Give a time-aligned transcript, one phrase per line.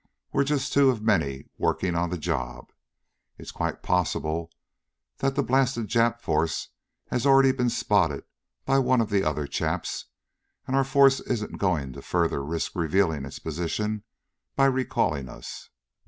[0.31, 2.71] We're just two of many working on the job.
[3.37, 4.49] It's quite possible
[5.19, 6.69] that the blasted Jap force
[7.11, 8.23] has already been spotted
[8.65, 10.05] by one of the other chaps,
[10.65, 14.01] and our force isn't going to further risk revealing its position
[14.55, 15.69] by recalling us.